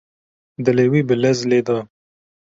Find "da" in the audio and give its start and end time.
1.67-1.77